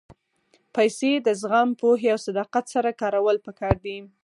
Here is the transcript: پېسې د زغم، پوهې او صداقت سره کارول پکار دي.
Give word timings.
پېسې 0.75 1.11
د 1.21 1.27
زغم، 1.41 1.69
پوهې 1.81 2.07
او 2.13 2.19
صداقت 2.27 2.65
سره 2.73 2.97
کارول 3.01 3.37
پکار 3.45 3.75
دي. 3.85 3.97